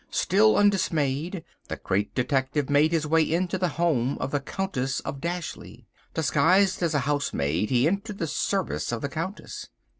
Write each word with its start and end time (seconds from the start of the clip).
Still 0.09 0.57
undismayed, 0.57 1.43
the 1.67 1.75
Great 1.77 2.15
Detective 2.15 2.71
made 2.71 2.91
his 2.91 3.05
way 3.05 3.21
into 3.21 3.59
the 3.59 3.67
home 3.77 4.17
of 4.17 4.31
the 4.31 4.39
Countess 4.39 4.99
of 5.01 5.21
Dashleigh. 5.21 5.83
Disguised 6.15 6.81
as 6.81 6.95
a 6.95 6.99
housemaid, 7.05 7.69
he 7.69 7.85
entered 7.85 8.17
the 8.17 8.25
service 8.25 8.91
of 8.91 9.01
the 9.03 9.09
Countess. 9.09 9.67